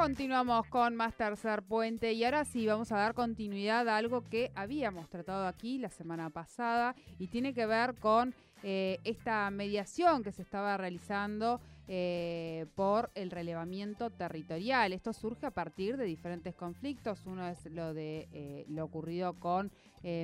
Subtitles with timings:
[0.00, 4.50] Continuamos con más tercer puente y ahora sí vamos a dar continuidad a algo que
[4.54, 10.32] habíamos tratado aquí la semana pasada y tiene que ver con eh, esta mediación que
[10.32, 14.94] se estaba realizando eh, por el relevamiento territorial.
[14.94, 17.26] Esto surge a partir de diferentes conflictos.
[17.26, 19.70] Uno es lo de eh, lo ocurrido con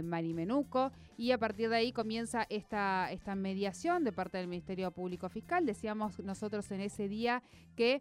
[0.05, 5.29] Marimenuco y a partir de ahí comienza esta, esta mediación de parte del Ministerio Público
[5.29, 5.67] Fiscal.
[5.67, 7.43] Decíamos nosotros en ese día
[7.77, 8.01] que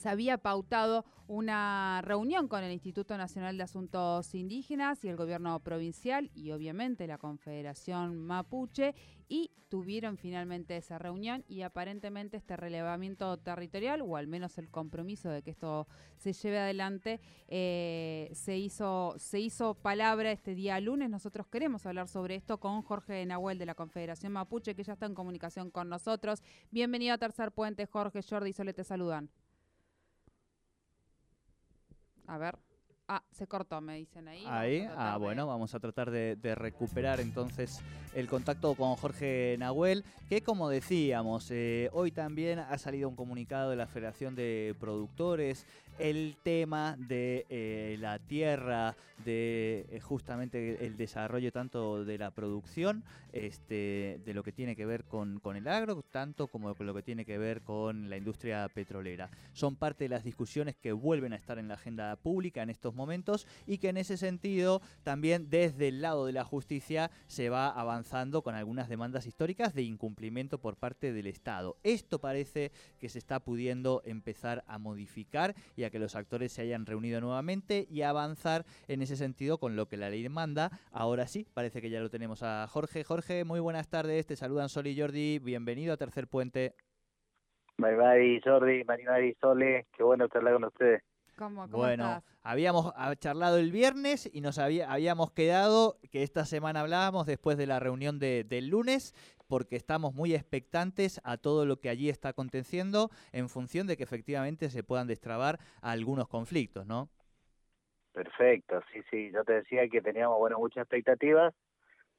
[0.00, 5.60] se había pautado una reunión con el Instituto Nacional de Asuntos Indígenas y el gobierno
[5.60, 8.94] provincial y obviamente la Confederación Mapuche
[9.28, 15.28] y tuvieron finalmente esa reunión y aparentemente este relevamiento territorial o al menos el compromiso
[15.28, 21.10] de que esto se lleve adelante eh, se hizo se hizo palabra este día lunes.
[21.10, 25.04] Nosotros queremos hablar sobre esto con Jorge Nahuel de la Confederación Mapuche que ya está
[25.04, 26.42] en comunicación con nosotros.
[26.70, 29.30] Bienvenido a Tercer Puente, Jorge, Jordi y Sole te saludan.
[32.30, 32.56] A ver.
[33.08, 34.44] Ah, se cortó, me dicen ahí.
[34.46, 37.80] Ahí, ah, bueno, vamos a tratar de, recuperar entonces
[38.14, 43.70] el contacto con Jorge Nahuel, que como decíamos, eh, hoy también ha salido un comunicado
[43.70, 45.66] de la Federación de Productores
[46.00, 53.04] el tema de eh, la tierra, de eh, justamente el desarrollo tanto de la producción,
[53.32, 56.94] este, de lo que tiene que ver con, con el agro, tanto como con lo
[56.94, 59.30] que tiene que ver con la industria petrolera.
[59.52, 62.94] Son parte de las discusiones que vuelven a estar en la agenda pública en estos
[62.94, 67.68] momentos y que en ese sentido también desde el lado de la justicia se va
[67.68, 71.76] avanzando con algunas demandas históricas de incumplimiento por parte del Estado.
[71.82, 76.62] Esto parece que se está pudiendo empezar a modificar y a que los actores se
[76.62, 80.70] hayan reunido nuevamente y avanzar en ese sentido con lo que la ley manda.
[80.92, 83.04] Ahora sí, parece que ya lo tenemos a Jorge.
[83.04, 86.74] Jorge, muy buenas tardes, te saludan Sol y Jordi, bienvenido a Tercer Puente.
[87.78, 91.02] Bye bye Jordi, bye Sole, qué bueno charlar con ustedes.
[91.36, 97.56] ¿Cómo, bueno, habíamos charlado el viernes y nos habíamos quedado que esta semana hablábamos después
[97.56, 99.14] de la reunión de, del lunes
[99.50, 104.04] porque estamos muy expectantes a todo lo que allí está aconteciendo en función de que
[104.04, 107.10] efectivamente se puedan destrabar algunos conflictos, ¿no?
[108.12, 111.52] Perfecto, sí, sí, yo te decía que teníamos, bueno, muchas expectativas,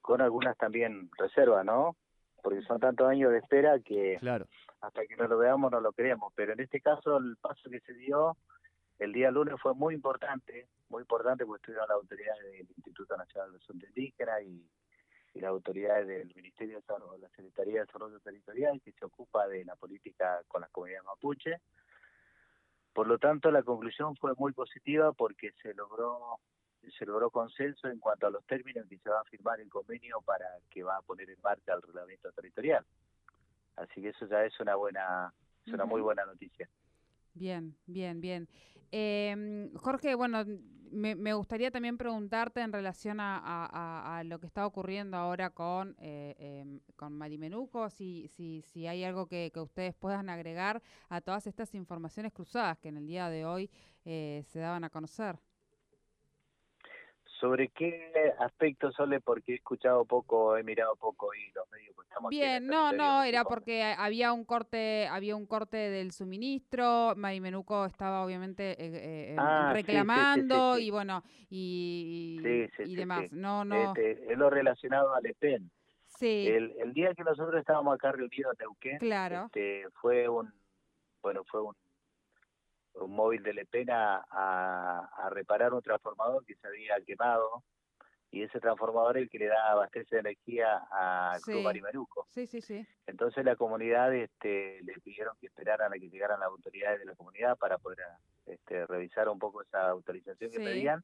[0.01, 1.95] con algunas también reservas, ¿no?
[2.43, 4.45] Porque son tantos años de espera que claro.
[4.81, 7.79] hasta que no lo veamos no lo queremos, pero en este caso el paso que
[7.79, 8.35] se dio
[8.99, 13.51] el día lunes fue muy importante, muy importante porque estuvieron las autoridades del Instituto Nacional
[13.53, 14.65] de Asuntos Indígenas y
[15.33, 19.47] y las autoridades del Ministerio de Desarrollo, la Secretaría de Desarrollo Territorial, que se ocupa
[19.47, 21.57] de la política con las comunidades mapuche.
[22.93, 26.39] Por lo tanto, la conclusión fue muy positiva porque se logró
[26.97, 30.19] se logró consenso en cuanto a los términos que se va a firmar el convenio
[30.25, 32.83] para que va a poner en marcha el reglamento territorial.
[33.75, 35.31] Así que eso ya es una buena,
[35.65, 36.67] es una muy buena noticia.
[37.35, 38.47] Bien, bien, bien.
[38.91, 40.43] Eh, Jorge, bueno,
[40.91, 46.79] me, gustaría también preguntarte en relación a, lo que está ocurriendo ahora con, eh, em,
[46.96, 51.74] con Marimenuco, si, si, si hay algo que, que, ustedes puedan agregar a todas estas
[51.75, 53.69] informaciones cruzadas que en el día de hoy
[54.06, 55.40] eh, se daban a conocer.
[57.41, 59.19] ¿Sobre qué aspecto, Sole?
[59.19, 62.29] Porque he escuchado poco, he mirado poco y los medios estamos...
[62.29, 68.24] Bien, no, no, era porque había un corte había un corte del suministro, Marimenuco estaba
[68.24, 73.32] obviamente eh, eh, ah, reclamando y bueno, y, y demás.
[73.32, 73.87] No, no.
[73.87, 75.72] Este, es lo relacionado al EPEN.
[76.05, 76.47] Sí.
[76.47, 79.46] El, el, día que nosotros estábamos acá reunidos en Neuquén, claro.
[79.46, 80.53] este, fue un,
[81.23, 81.76] bueno, fue un
[82.96, 87.64] un móvil de Lepena a, a reparar un transformador que se había quemado
[88.32, 91.52] y ese transformador es el que le da abastece de energía a sí.
[91.52, 92.85] Club Sí, sí, sí.
[93.05, 97.16] Entonces la comunidad este, le pidieron que esperaran a que llegaran las autoridades de la
[97.16, 97.99] comunidad para poder
[98.46, 101.03] este, revisar un poco esa autorización que pedían.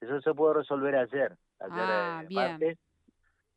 [0.00, 2.78] Eso se pudo resolver ayer, ayer ah, eh, martes.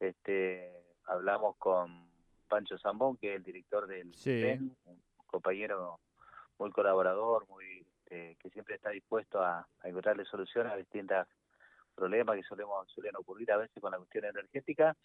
[0.01, 0.69] Este,
[1.05, 2.05] hablamos con
[2.49, 5.99] Pancho Zambón, que es el director del PEN, un compañero
[6.59, 11.27] muy colaborador, muy eh, que siempre está dispuesto a, encontrarle soluciones a distintos
[11.95, 14.95] problemas que solemos, suelen ocurrir a veces con la cuestión energética.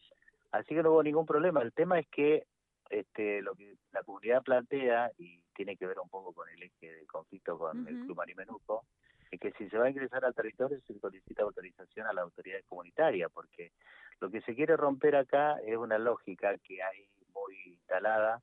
[0.53, 1.62] Así que no hubo ningún problema.
[1.62, 2.47] El tema es que
[2.91, 6.95] este, lo que la comunidad plantea, y tiene que ver un poco con el eje
[6.95, 8.85] de conflicto con el Club Marimenuco,
[9.31, 12.61] es que si se va a ingresar al territorio se solicita autorización a la autoridad
[12.69, 13.73] comunitaria, porque
[14.21, 18.41] lo que se quiere romper acá es una lógica que hay muy instalada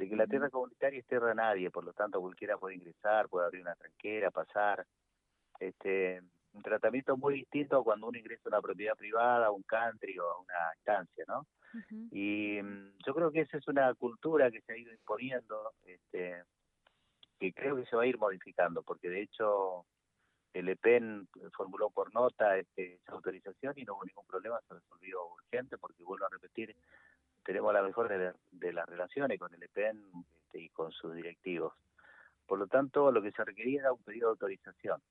[0.00, 3.28] de que la tierra comunitaria es tierra de nadie, por lo tanto cualquiera puede ingresar,
[3.28, 4.86] puede abrir una tranquera, pasar.
[5.58, 6.22] Este,
[6.54, 10.18] un tratamiento muy distinto a cuando uno ingresa a una propiedad privada, a un country
[10.18, 11.46] o a una instancia, ¿no?
[12.10, 16.44] Y mm, yo creo que esa es una cultura que se ha ido imponiendo, este,
[17.38, 19.84] que creo que se va a ir modificando, porque de hecho
[20.54, 25.26] el EPEN formuló por nota este, esa autorización y no hubo ningún problema, se resolvió
[25.26, 26.74] urgente, porque vuelvo a repetir,
[27.50, 30.00] tenemos la mejor de, las relaciones con el EPEN
[30.44, 31.74] este, y con sus directivos.
[32.46, 35.02] Por lo tanto, lo que se requería era un pedido de autorización.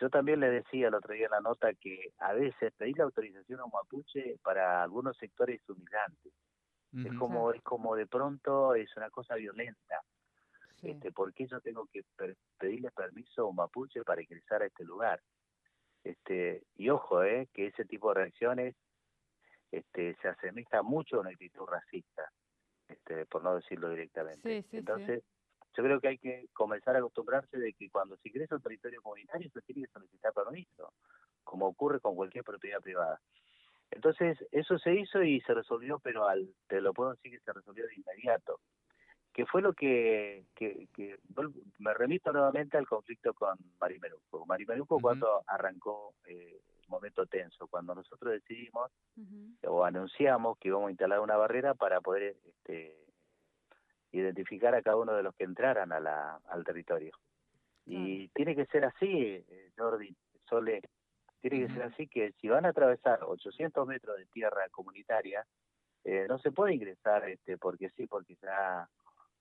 [0.00, 3.04] Yo también le decía el otro día en la nota que a veces pedir la
[3.04, 6.30] autorización a un mapuche para algunos sectores es humillante.
[7.04, 10.00] Es como es como de pronto es una cosa violenta.
[10.80, 12.02] Este, ¿Por qué yo tengo que
[12.56, 15.20] pedirle permiso a un mapuche para ingresar a este lugar?
[16.02, 18.74] Este, y ojo, eh, que ese tipo de reacciones
[19.72, 22.30] este, se asemeja mucho a una actitud racista,
[22.86, 24.64] este, por no decirlo directamente.
[24.70, 25.24] Entonces,
[25.74, 28.62] yo creo que hay que comenzar a acostumbrarse de que cuando se ingresa a un
[28.62, 30.92] territorio comunitario se tiene que solicitar permiso,
[31.42, 33.18] como ocurre con cualquier propiedad privada.
[33.90, 37.52] Entonces, eso se hizo y se resolvió, pero al, te lo puedo decir que se
[37.52, 38.60] resolvió de inmediato.
[39.32, 40.86] Que fue lo que, que,
[41.78, 44.44] me remito nuevamente al conflicto con Marimeruco.
[44.44, 46.60] Marimeruco cuando arrancó eh,
[46.92, 48.90] momento tenso, cuando nosotros decidimos
[49.66, 52.96] o anunciamos que íbamos a instalar una barrera para poder este,
[54.12, 57.12] identificar a cada uno de los que entraran a la, al territorio.
[57.84, 60.14] Y tiene que ser así, eh, Jordi,
[60.48, 60.82] Sole,
[61.40, 65.44] tiene que ser así que si van a atravesar 800 metros de tierra comunitaria,
[66.04, 68.88] eh, no se puede ingresar este porque sí, porque ya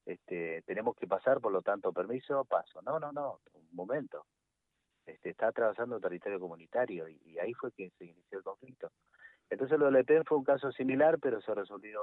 [0.05, 2.81] este, tenemos que pasar, por lo tanto, permiso, paso.
[2.81, 4.25] No, no, no, un momento.
[5.05, 8.91] Este, está atravesando un territorio comunitario y, ahí fue que se inició el conflicto.
[9.49, 12.01] Entonces lo del EPEN fue un caso similar, pero se resolvió,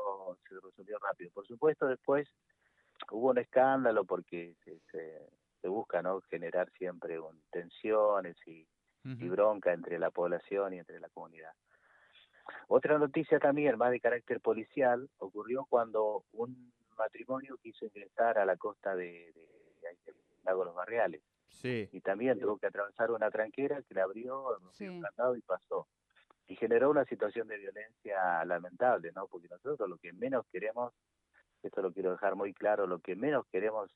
[0.49, 1.31] se resolvió rápido.
[1.33, 2.29] Por supuesto, después
[3.11, 7.19] hubo un escándalo porque se, se, busca no generar siempre
[7.51, 8.67] tensiones y,
[9.29, 11.53] bronca entre la población y entre la comunidad.
[12.67, 18.57] Otra noticia también, más de carácter policial, ocurrió cuando un matrimonio quiso ingresar a la
[18.57, 21.23] costa de, de, Lago Los Barriales.
[21.49, 21.89] Sí.
[21.93, 25.89] Y también tuvo que atravesar una tranquera que le abrió, un candado y pasó.
[26.47, 29.27] Y generó una situación de violencia lamentable, ¿no?
[29.27, 30.95] Porque nosotros lo que menos queremos
[31.63, 33.91] esto lo quiero dejar muy claro, lo que menos queremos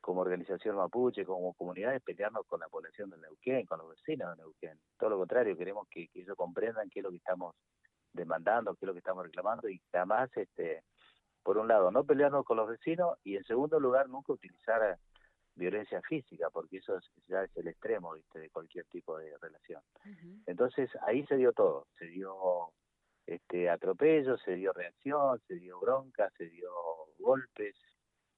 [0.00, 4.30] como organización mapuche, como comunidad, es pelearnos con la población de Neuquén, con los vecinos
[4.30, 4.78] de Neuquén.
[4.96, 7.54] Todo lo contrario, queremos que, ellos comprendan qué es lo que estamos
[8.12, 10.82] demandando, qué es lo que estamos reclamando y además, este,
[11.42, 14.98] por un lado, no pelearnos con los vecinos y en segundo lugar, nunca utilizar
[15.58, 18.38] violencia física, porque eso ya es el extremo ¿viste?
[18.38, 19.82] de cualquier tipo de relación.
[20.46, 22.72] Entonces ahí se dio todo, se dio
[23.26, 26.70] este atropello, se dio reacción, se dio bronca, se dio
[27.18, 27.76] golpes,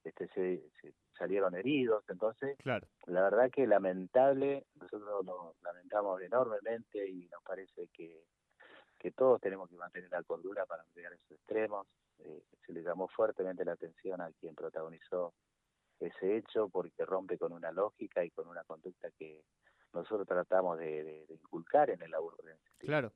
[0.03, 2.87] este se, salieron heridos, entonces claro.
[3.07, 8.25] la verdad que lamentable, nosotros lo lamentamos enormemente y nos parece que,
[8.99, 11.87] que todos tenemos que mantener la cordura para no llegar a esos extremos.
[12.19, 15.35] Eh, se le llamó fuertemente la atención a quien protagonizó
[16.01, 19.43] ese hecho porque rompe con una lógica y con una conducta que
[19.93, 22.37] nosotros tratamos de, inculcar en el laburo.
[22.79, 23.13] Claro.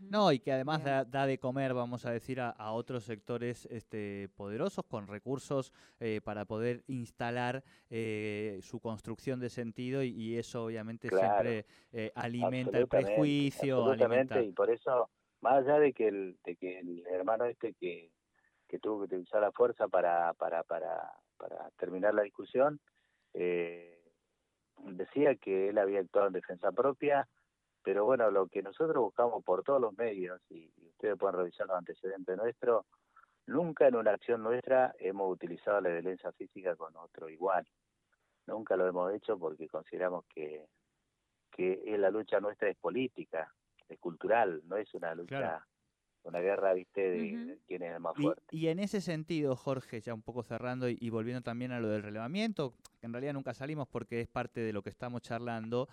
[0.00, 4.84] No, y que además da, de comer, vamos a decir, a, otros sectores este, poderosos
[4.84, 11.66] con recursos eh, para poder instalar eh, su construcción de sentido y, eso obviamente siempre
[11.92, 13.78] eh, alimenta el prejuicio.
[13.78, 15.08] Absolutamente, y por eso,
[15.40, 18.10] más allá de que el, de que el hermano este que,
[18.66, 22.80] que tuvo que utilizar la fuerza para, para, para, para terminar la discusión,
[23.32, 27.28] decía que él había actuado en defensa propia,
[27.82, 31.76] pero bueno, lo que nosotros buscamos por todos los medios, y, ustedes pueden revisar los
[31.76, 32.86] antecedentes nuestros,
[33.46, 37.66] nunca en una acción nuestra hemos utilizado la violencia física con otro igual.
[38.46, 40.66] Nunca lo hemos hecho porque consideramos que,
[41.50, 43.52] que la lucha nuestra es política,
[43.88, 45.64] es cultural, no es una lucha,
[46.26, 48.42] una guerra, viste, de, quién es el más fuerte.
[48.50, 51.88] Y, en ese sentido, Jorge, ya un poco cerrando y, y volviendo también a lo
[51.88, 55.88] del relevamiento, que en realidad nunca salimos porque es parte de lo que estamos charlando,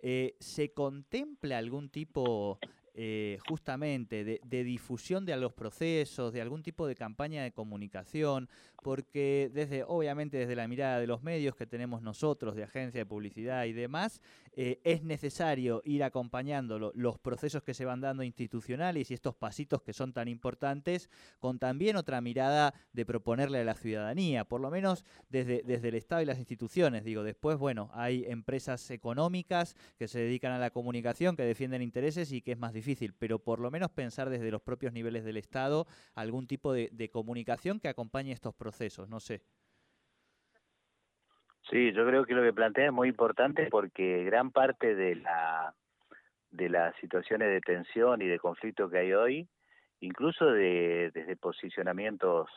[0.00, 2.58] eh, ¿Se contempla algún tipo
[2.98, 8.48] eh, justamente de, difusión de los procesos, de algún tipo de campaña de comunicación,
[8.82, 13.04] porque desde, obviamente desde la mirada de los medios que tenemos nosotros, de agencia de
[13.04, 14.22] publicidad y demás,
[14.54, 19.82] eh, es necesario ir acompañando los procesos que se van dando institucionales y estos pasitos
[19.82, 24.70] que son tan importantes, con también otra mirada de proponerle a la ciudadanía, por lo
[24.70, 27.04] menos desde, desde el Estado y las instituciones.
[27.04, 32.32] Digo, después, bueno, hay empresas económicas que se dedican a la comunicación, que defienden intereses
[32.32, 35.24] y que es más difícil difícil, pero por lo menos pensar desde los propios niveles
[35.24, 39.42] del Estado algún tipo de, comunicación que acompañe estos procesos, no sé.
[41.68, 45.74] Sí, yo creo que lo que plantea es muy importante porque gran parte de la
[46.50, 49.48] de las situaciones de tensión y de conflicto que hay hoy,
[50.00, 52.48] incluso de, desde posicionamientos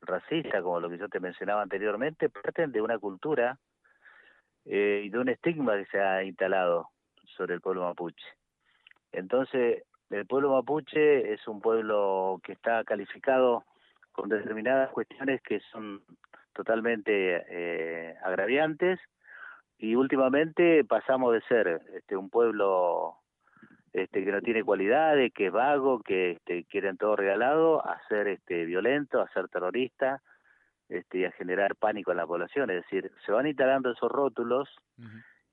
[0.00, 3.58] racistas, como lo que yo te mencionaba anteriormente, parten de una cultura
[4.64, 6.88] eh, y de un estigma que se ha instalado
[7.36, 8.26] sobre el pueblo mapuche.
[9.12, 13.64] Entonces, el pueblo mapuche es un pueblo que está calificado
[14.12, 16.02] con determinadas cuestiones que son
[16.52, 19.00] totalmente eh, agraviantes
[19.78, 23.16] y últimamente pasamos de ser este, un pueblo
[23.92, 28.28] este, que no tiene cualidades, que es vago, que este, quieren todo regalado, a ser
[28.28, 30.22] este, violento, a ser terrorista
[30.88, 32.70] este, y a generar pánico en la población.
[32.70, 34.68] Es decir, se van instalando esos rótulos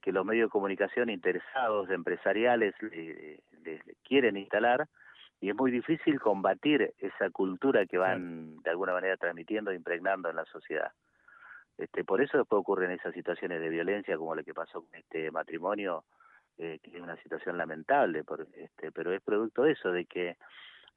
[0.01, 2.73] que los medios de comunicación interesados, empresariales,
[3.63, 4.87] les quieren instalar
[5.41, 10.29] y es muy difícil combatir esa cultura que van de alguna manera transmitiendo e impregnando
[10.29, 10.91] en la sociedad.
[11.77, 15.31] Este, por eso después ocurren esas situaciones de violencia como la que pasó con este
[15.31, 16.03] matrimonio,
[16.57, 20.35] eh, que es una situación lamentable, por, este, pero es producto de eso, de que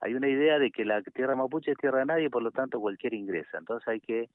[0.00, 2.80] hay una idea de que la tierra mapuche es tierra de nadie, por lo tanto
[2.80, 3.58] cualquier ingresa.
[3.58, 4.28] Entonces hay que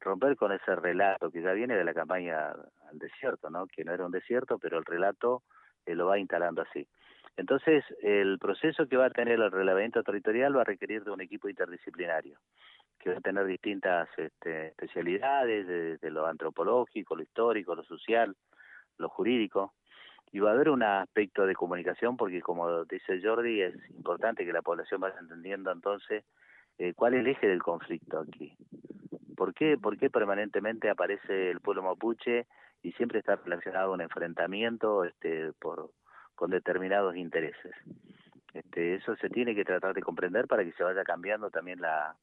[0.00, 3.66] romper con ese relato que ya viene de la campaña al desierto, ¿no?
[3.66, 5.42] que no era un desierto, pero el relato
[5.86, 6.86] eh, lo va instalando así.
[7.36, 11.20] Entonces, el proceso que va a tener el relevamiento territorial va a requerir de un
[11.20, 12.38] equipo interdisciplinario,
[12.98, 18.36] que va a tener distintas este, especialidades, desde lo antropológico, lo histórico, lo social,
[18.98, 19.74] lo jurídico,
[20.30, 24.52] y va a haber un aspecto de comunicación, porque como dice Jordi, es importante que
[24.52, 26.24] la población vaya entendiendo entonces
[26.78, 28.56] eh, cuál es el eje del conflicto aquí.
[29.36, 32.46] ¿Por qué, ¿Por qué permanentemente aparece el pueblo mapuche
[32.82, 35.90] y siempre está relacionado a un enfrentamiento este, por
[36.34, 37.74] con determinados intereses.
[38.52, 42.16] Este, eso se tiene que tratar de comprender para que se vaya cambiando también la,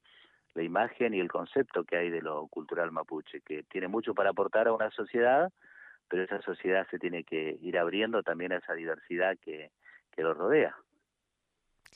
[0.56, 4.68] imagen y el concepto que hay de lo cultural mapuche, que tiene mucho para aportar
[4.68, 5.52] a una sociedad,
[6.10, 9.72] pero esa sociedad se tiene que ir abriendo también a esa diversidad que,
[10.12, 10.76] que lo rodea.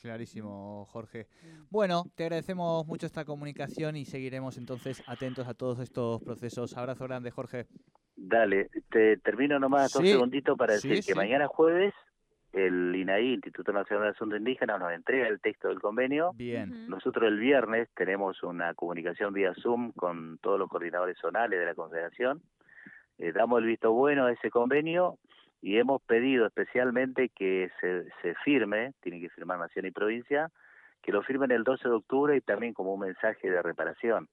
[0.01, 1.27] Clarísimo, Jorge.
[1.69, 6.77] Bueno, te agradecemos mucho esta comunicación y seguiremos entonces atentos a todos estos procesos.
[6.77, 7.67] Abrazo grande, Jorge.
[8.15, 11.93] Dale, te termino nomás dos segunditos para decir que mañana jueves
[12.55, 16.31] el INAI, Instituto Nacional de Asuntos Indígenas, nos entrega el texto del convenio.
[16.36, 16.88] Bien.
[16.88, 21.75] Nosotros el viernes tenemos una comunicación vía Zoom con todos los coordinadores zonales de la
[21.75, 22.41] Confederación.
[23.17, 25.17] Eh, damos el visto bueno a ese convenio
[25.62, 30.50] y hemos pedido especialmente que se, se firme, tiene que firmar Nación y Provincia,
[31.01, 34.29] que lo firmen el 12 de octubre y también como un mensaje de reparación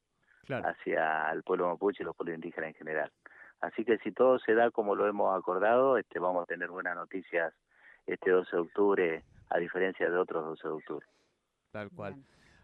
[0.48, 3.10] hacia el pueblo mapuche y los pueblos indígenas en general.
[3.62, 6.96] Así que si todo se da como lo hemos acordado, este, vamos a tener buenas
[6.96, 7.54] noticias
[8.06, 11.06] este 12 de octubre, a diferencia de otros 12 de octubre.
[11.70, 12.16] Tal cual.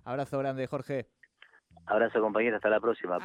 [0.04, 1.06] Abrazo grande, Jorge.
[1.86, 2.56] Abrazo, compañero.
[2.56, 3.18] Hasta la próxima.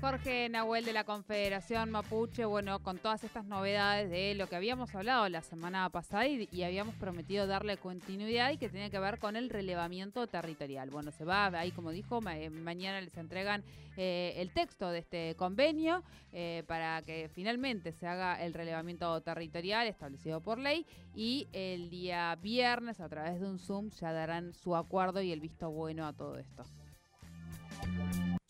[0.00, 4.94] Jorge Nahuel de la Confederación Mapuche, bueno, con todas estas novedades de lo que habíamos
[4.94, 9.36] hablado la semana pasada y, habíamos prometido darle continuidad y que tiene que ver con
[9.36, 10.90] el relevamiento territorial.
[10.90, 13.64] Bueno, se va, ahí como dijo, eh, mañana les entregan
[13.96, 19.86] eh, el texto de este convenio eh, para que finalmente se haga el relevamiento territorial
[19.86, 24.74] establecido por ley y el día viernes a través de un Zoom ya darán su
[24.76, 26.64] acuerdo y el visto bueno a todo esto.